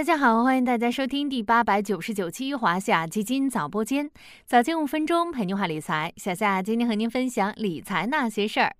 [0.00, 4.10] 大家好，欢迎大家收听第八百九十九期华夏基金早播间，
[4.46, 6.10] 早间五分钟陪您话理财。
[6.16, 8.74] 小夏今天和您分享理财那些事儿。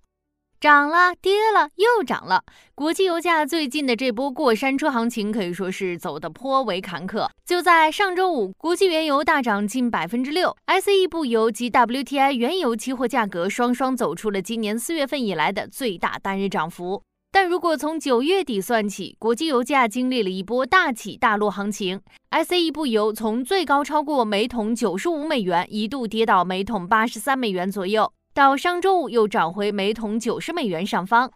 [0.59, 2.43] 涨了，跌了，又涨了。
[2.73, 7.29] 国际油价最近的这波过山车行情可以说是走得颇为坎坷。
[7.45, 17.03] 就在上周五，国际原油大涨近百分之六，ICE 布油及 WTI 原油期货价格双双走出了今年四月份以来的最大单日涨幅。
[17.33, 28.11] 但如果从九月底算起，国际油价经历了一波大起大落行情，ICE 布油从最高超过每桶九十五美元，一度跌到每桶八十三美元左右。
[28.33, 31.31] 到上周五又涨回每桶九十美元上方。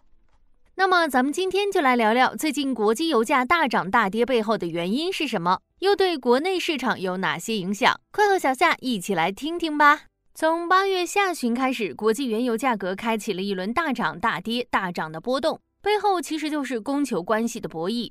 [0.74, 7.98] 那么，咱们今天就来聊聊最近国际油价大涨大跌背后的原因是什么，又对国内市场有哪些影响？
[8.12, 10.02] 快和小夏一起来听听吧。
[10.34, 18.10] 从八月下旬开始，国际原油价格开启了一轮大涨大跌、大涨的波动，背后其实就是供求关系的博弈。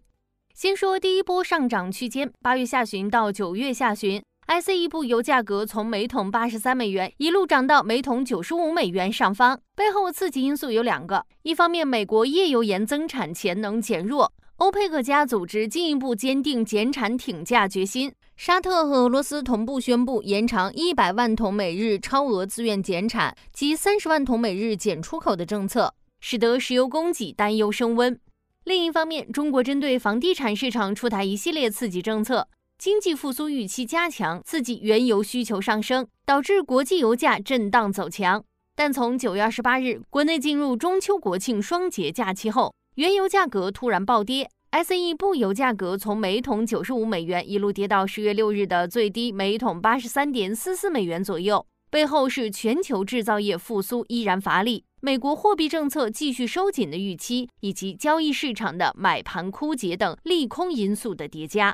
[0.53, 4.23] 先说第一波上涨区间，八月下旬到九月下旬。
[4.47, 25.93] ICE 布油价格从每桶八十三美元一路涨到每桶九十五美元上方，背后刺激因素有两个：一方面，美国页油盐增产潜能减弱，欧佩克加组织进一步坚定减产挺价决心；沙特和俄罗斯同步宣布延长一百万桶每日超额自愿减产及三十万桶每日减出口的政策，
[26.27, 28.19] 使得石油供给担忧升温。
[28.63, 32.47] 另一方面，中国针对房地产市场出台一系列刺激政策。
[32.79, 38.43] 经济复苏预期加强，刺激原油需求上升，导致国际油价震荡走强。
[38.75, 51.63] 但从九月二十八日国内进入中秋国庆双节假期后，原油价格突然暴跌，S E 布油价格从每桶九十五美元一路跌到十月六日的最低每桶八十三点四四美元左右。
[51.95, 61.73] 背后是全球制造业复苏依然乏力，美国货币政策继续收紧的预期，以及交易市场的买盘枯竭等利空因素的叠加。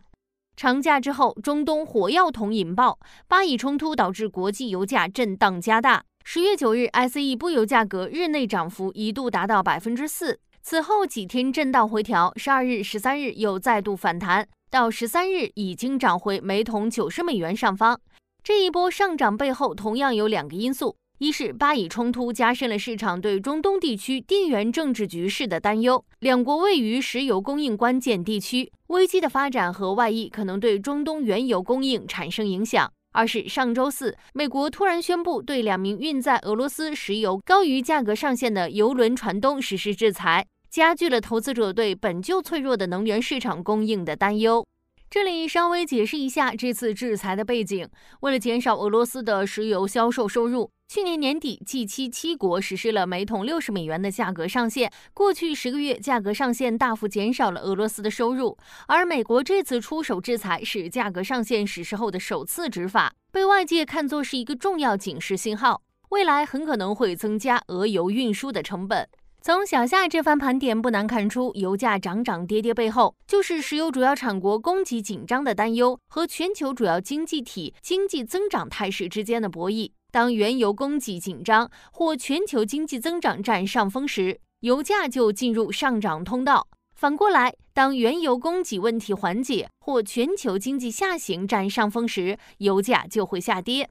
[0.55, 6.03] 长假之后，中东火药桶引爆，巴以冲突导致国际油价震荡加大。
[6.23, 17.99] 十月九日，ICE 布油价格日内涨幅一度达到百分之四，此后几天震荡回调，十二日、十三日又再度反弹，到十三日已经涨回每桶九十美元上方。
[18.43, 20.95] 这一波上涨背后同样有两个因素。
[21.19, 32.91] 一是巴以冲突加深了市场对中东地区地缘政治局势的担忧，两国位于石油供应关键地区，危机的发展和外溢可能对中东原油供应产生影响。
[33.13, 44.65] 二是上周四，美国突然宣布对两名运载俄罗斯石油高于价格上限的油轮船东实施制裁，加剧了投资者对本就脆弱的能源市场供应的担忧。
[45.11, 47.85] 这里稍微解释一下这次制裁的背景，
[48.21, 50.71] 为了减少俄罗斯的石油销售收入。
[50.87, 54.89] 去年年底，G7 七国实施了每桶六十美元的价格上限。
[55.13, 58.57] 过去十个月，价格上限大幅减少了俄罗斯的收入。
[58.87, 69.09] 而美国这次出手制裁，是价格上限实施后的首次执法，被外界看作是一个重要警示信号，未来很可能会增加俄油运输的成本。
[69.43, 79.89] 从小夏这番盘点，不难看出，油价涨涨跌跌背后，就是石油主要产国供给紧张的担忧和全球主要经济体经济增长态势之间的博弈。
[80.11, 86.67] 当原油供给紧张或全球经济增长占上风时，油价就进入上涨通道。
[86.93, 93.89] 反过来，当原油供给问题缓解或全球经济下行占上风时，油价就会下跌。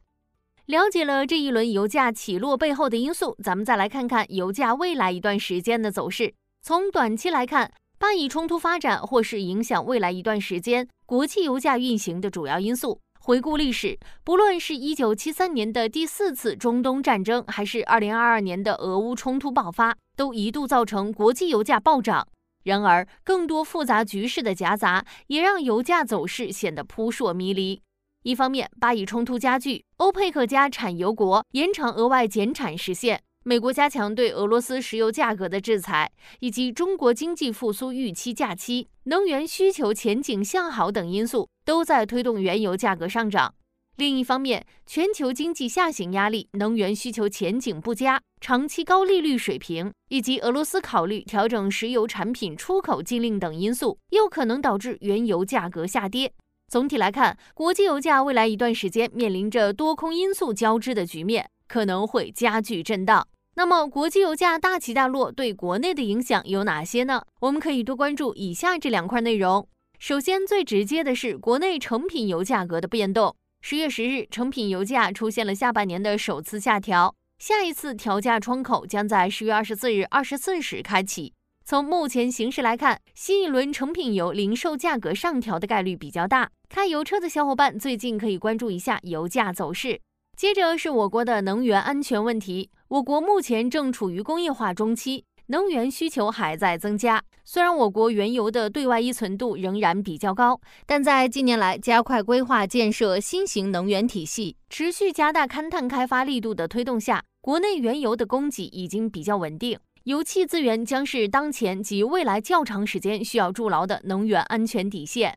[0.71, 6.33] 了解了这一轮油价起落背后的因素，咱们再来看看油价未来一段时间的走势。
[6.63, 13.01] 从短期来看，巴以冲突发展或是影响未来一段时间国际油价运行的主要因素。
[13.19, 22.25] 回顾历史，不论是一九七三年的第四次中东战争，还是二零二二年的俄乌冲突爆发，都一度造成国际油价暴涨。
[22.63, 27.83] 然而，更多复杂局势的夹杂，也让油价走势显得扑朔迷离。
[28.23, 33.19] 一方面，巴以冲突加剧，欧佩克加产油国延长额外减产时限。
[33.45, 43.55] 美国加强对俄罗斯石油价格的制裁，以及中国经济复苏预期假期、能源需求前景向好等因素，都在推动原油价格上涨。
[43.97, 56.35] 另一方面，全球经济下行压力、能源需求前景不佳、长期高利率水平，以及俄罗斯考虑调整石油产品出口禁令等因素，又可能导致原油价格下跌。
[56.71, 61.51] 总体来看，国际油价未来一段时间面临着多空因素交织的局面。
[61.67, 63.27] 可能会加剧震荡。
[63.55, 67.23] 那么，国际油价大起大落对国内的影响有哪些呢？
[67.41, 69.67] 我们可以多关注以下这两块内容。
[70.01, 73.35] 首先，最直接的是国内成品油价格的变动。
[73.63, 81.33] 十月十日，成品油价出现了下半年的首次下调，下一次调价窗口将在十月二十四日二十四时开启。
[81.65, 86.51] 从目前形势来看，新一轮成品油零售价格上调的概率比较大。
[86.73, 90.01] 开油车的小伙伴最近可以关注一下油价走势。
[90.37, 92.71] 接着是我国的能源安全问题。
[92.87, 97.21] 我国目前正处于工业化中期，能源需求还在增加。
[97.45, 109.77] 虽然我国原油的对外依存度仍然比较高，但在近年来加快规划建设新型能源体系，持续加大勘探开发力度的推动下，国内原油的供给已经比较稳定。
[110.05, 115.37] 油气资源将是当前及未来较长时间需要筑牢的能源安全底线。